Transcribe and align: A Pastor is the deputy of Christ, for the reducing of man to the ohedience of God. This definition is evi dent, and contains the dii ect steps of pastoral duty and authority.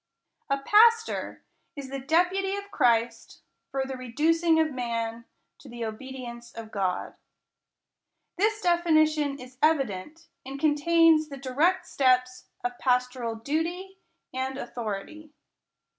A 0.49 0.57
Pastor 0.57 1.43
is 1.75 1.91
the 1.91 1.99
deputy 1.99 2.55
of 2.55 2.71
Christ, 2.71 3.41
for 3.69 3.85
the 3.85 3.95
reducing 3.95 4.59
of 4.59 4.71
man 4.73 5.25
to 5.59 5.69
the 5.69 5.81
ohedience 5.85 6.51
of 6.57 6.71
God. 6.71 7.13
This 8.35 8.61
definition 8.61 9.39
is 9.39 9.57
evi 9.57 9.85
dent, 9.85 10.25
and 10.43 10.59
contains 10.59 11.27
the 11.29 11.37
dii 11.37 11.69
ect 11.71 11.85
steps 11.85 12.45
of 12.63 12.79
pastoral 12.79 13.35
duty 13.35 13.99
and 14.33 14.57
authority. 14.57 15.33